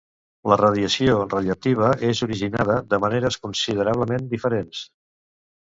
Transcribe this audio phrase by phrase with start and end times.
[0.51, 4.85] La radiació radioactiva és originada de maneres considerablement diferents.